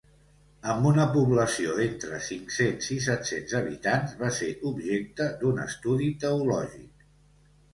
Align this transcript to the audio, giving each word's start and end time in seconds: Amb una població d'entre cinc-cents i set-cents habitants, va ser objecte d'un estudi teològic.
Amb 0.75 0.85
una 0.91 1.03
població 1.17 1.75
d'entre 1.79 2.21
cinc-cents 2.27 2.89
i 2.97 2.99
set-cents 3.09 3.55
habitants, 3.59 4.17
va 4.23 4.33
ser 4.39 4.49
objecte 4.71 5.29
d'un 5.43 5.63
estudi 5.67 6.09
teològic. 6.25 7.07